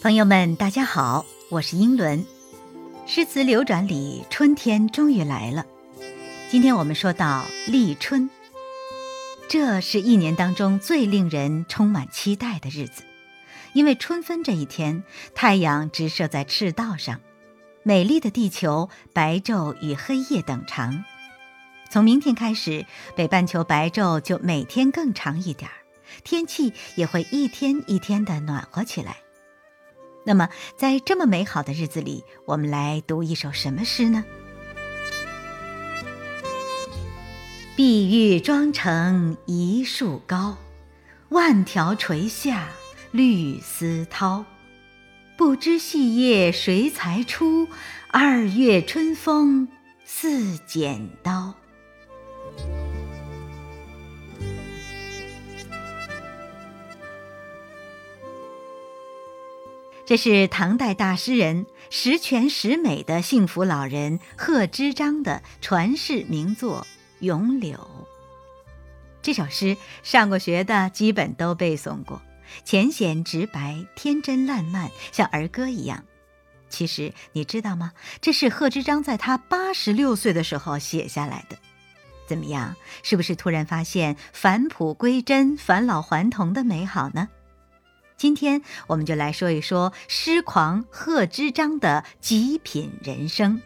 [0.00, 2.24] 朋友们，大家好，我是英伦。
[3.04, 5.66] 诗词流转里，春天终于来了。
[6.48, 8.30] 今天我们说到立春，
[9.48, 13.02] 这是一年当中最令人充满期待的日子，
[13.72, 15.02] 因为春分这一天，
[15.34, 17.20] 太阳直射在赤道上，
[17.82, 21.04] 美丽的地球白昼与黑夜等长。
[21.90, 22.86] 从明天开始，
[23.16, 25.74] 北半球白昼就每天更长一点儿，
[26.22, 29.16] 天气也会一天一天的暖和起来。
[30.28, 34.22] 那么，在这么美好的日子里，我们来读一首什么诗呢？
[37.74, 40.58] 碧玉妆成一树高，
[41.30, 42.68] 万条垂下
[43.10, 44.44] 绿丝绦。
[45.38, 47.66] 不知细叶谁裁出？
[48.10, 49.66] 二月春风
[50.04, 51.54] 似剪刀。
[60.08, 66.86] 这是唐代大诗人、十全十美的幸福老人贺知章的传世名作
[67.26, 67.76] 《咏柳》。
[69.20, 72.22] 这首诗上过学的基本都背诵过，
[72.64, 76.02] 浅显直白、天真烂漫，像儿歌一样。
[76.70, 77.92] 其实你知道吗？
[78.22, 81.58] 这是贺知章在他八十六岁的时候写下来的。
[82.26, 82.74] 怎么样？
[83.02, 87.28] 是不是突然发现返璞归真、返老还童的美好呢？
[88.18, 93.62] 今天我们就来说一说诗狂贺知章的极品人生，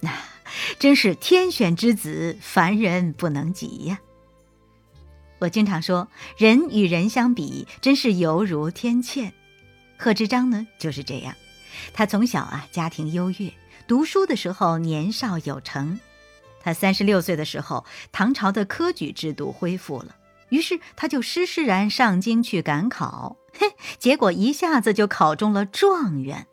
[0.00, 0.10] 那
[0.80, 4.00] 真是天选之子，凡人不能及呀。
[5.38, 9.32] 我经常说，人与人相比，真是犹如天堑。
[9.96, 11.36] 贺知章呢就是这样，
[11.92, 13.52] 他从小啊家庭优越，
[13.86, 16.00] 读书的时候年少有成。
[16.60, 20.16] 他三十六岁的时候，唐朝的科举制度恢复了。
[20.48, 26.46] 于是他就施施然上京去赶考，嘿， 结果一下子就考中了状元。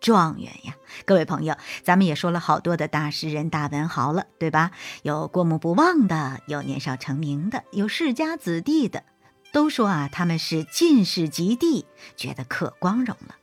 [0.00, 4.70] 状元呀，各位朋友，咱们也说了好多的大诗人、大文豪了，对吧？
[5.02, 9.04] 有过目不忘的，有年少成名的，有世家子弟的，
[9.50, 11.86] 都说啊他们是进士及第，
[12.16, 13.36] 觉得可光荣了。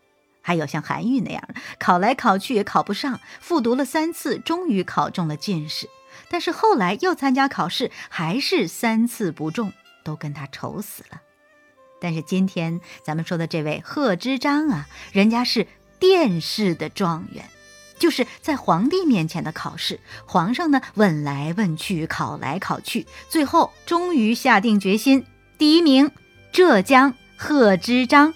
[0.44, 5.90] 还有像韩愈那样的，考来考去也考不上，复读了三次，终于考中了进士。
[6.30, 11.22] 但是后来又参加考试，还是三次不中，都跟他愁死了。
[12.02, 15.68] 但是今天咱们说的这位贺知章啊，人家是
[16.00, 17.46] 殿试的状元，
[18.00, 20.00] 就是在皇帝面前的考试。
[20.26, 25.26] 皇上呢问来问去，考来考去，最后终于下定决心，
[25.60, 26.12] 第一名
[26.52, 28.34] 浙江贺知章。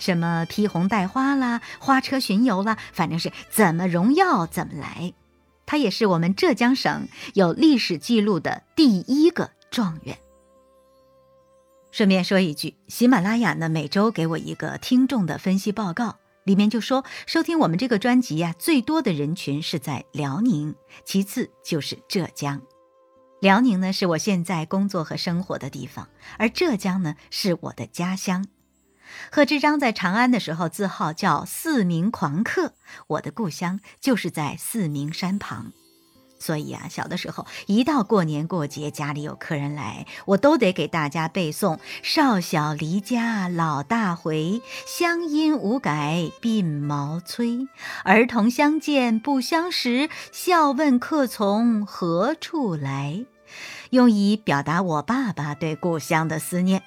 [0.00, 5.14] 什么披红戴花啦，花车巡游啦，反正是怎么荣耀怎么来。
[5.64, 10.18] 他也是我们浙江省有历史记录的第一个状元。
[11.94, 20.74] 顺便说一句，喜马拉雅呢每周给我一个听众的分析报告，里面就说收听我们这个专辑呀，最多的人群是在辽宁，
[21.04, 22.60] 其次就是浙江。
[23.40, 28.44] 辽宁呢是我现在工作和生活的地方，而浙江呢是我的家乡。
[29.30, 32.74] 贺知章在长安的时候，自号叫四明狂客。
[33.06, 35.72] 我的故乡就是在四明山旁，
[36.44, 47.66] 所以啊，小的时候一到过年过节，家里有客人来，我都得给大家背诵“少小离家老大回，乡音无改鬓毛衰。
[48.02, 53.24] 儿童相见不相识，笑问客从何处来”，
[53.88, 56.82] 用以表达我爸爸对故乡的思念。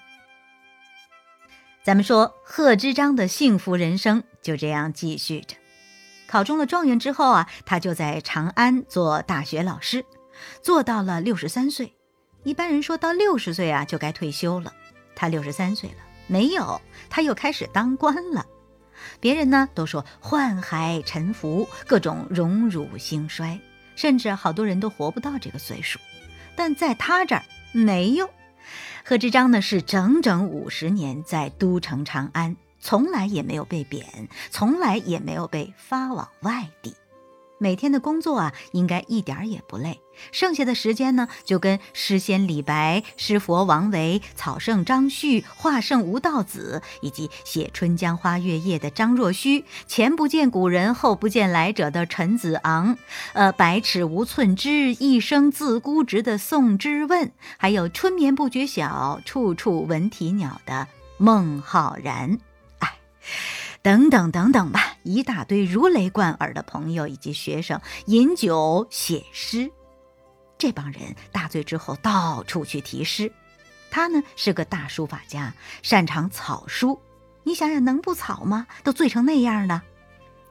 [1.84, 5.56] 咱们说贺知章的幸福人生就这样继续着，
[6.28, 10.06] 考中了状元之后啊，他就在长安做大学老师，
[10.62, 11.94] 做到了六十三岁。
[12.44, 14.74] 一般人说到六十岁啊就该退休了，
[15.16, 18.46] 他六十三岁了，没有，他又开始当官了。
[19.20, 23.60] 别人呢都说宦海沉浮，各种荣辱兴衰，
[23.96, 26.00] 甚至好多人都活不到这个岁数，
[26.56, 28.30] 但在他这儿没有。
[29.06, 36.96] 贺知章呢，是整整五十年在都城长安，从来也没有被贬，从来也没有被发往外地。
[37.60, 40.00] 每天的工作啊，应该一点儿也不累。
[40.32, 52.96] 剩下的时间呢，就跟诗仙李白、诗佛王维、草圣张旭、画圣吴道子，以及写《春江花月夜》的张若虚，前不见古人后不见来者的陈子昂，
[53.34, 60.88] 呃，百尺无寸枝，一生自孤直的宋之问，还有春眠不觉晓，处处闻啼鸟的
[61.18, 62.38] 孟浩然，
[63.82, 69.72] 等 等等等吧，一大堆如雷贯耳的朋友以及学生饮酒写诗，
[70.58, 73.32] 这帮人大醉之后到处去题诗。
[73.90, 77.00] 他呢是个大书法家，擅长草书，
[77.44, 78.68] 你想想能不草吗？
[78.84, 79.84] 都醉成那样了。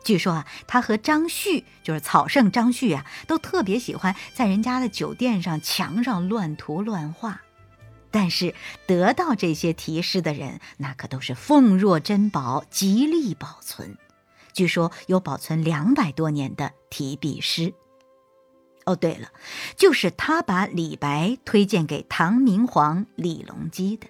[0.02, 7.42] 据说啊，他和张旭，就是草圣张旭啊，都特别喜欢在人家的酒店上墙上乱涂乱画。
[8.10, 8.54] 但是
[8.86, 13.96] 得到这些题诗的人，那可都是奉若珍宝，极力保存。
[14.52, 17.74] 据说有保存两百多年的题笔诗。
[18.84, 19.28] 哦，对了，
[19.76, 24.06] 就是他把李白推荐给唐明皇李隆基的。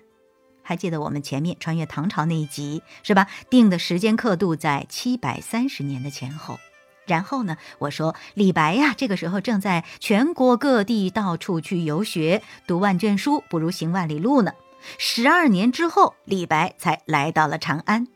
[0.63, 3.27] 还记得我们前面穿越唐朝那一集是吧？
[3.49, 6.59] 定的时间刻度在七百三十年的前后。
[7.07, 14.53] 然后呢，我说李白呀，这个时候正在全国各地到处去游学，读万卷书不如行万里路呢。
[14.99, 18.07] 十二年之后，李白才来到了长安。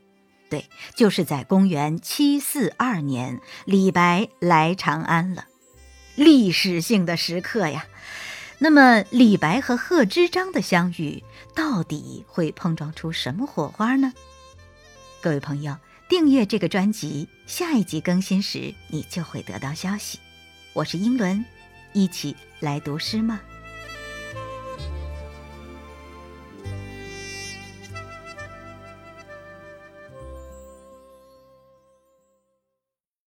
[0.49, 5.45] 对，就是在公元七四二年，李白来长安了，
[6.17, 7.87] 历史性的时刻呀。
[8.59, 11.23] 那么，李白和贺知章的相遇，
[11.55, 14.13] 到底会碰撞出什么火花呢？
[15.23, 15.77] 各位朋友，
[16.11, 20.19] 订阅这个专辑，下一集更新时你就会得到消息。
[20.73, 21.45] 我是英伦，
[21.93, 23.41] 一起来读诗吗？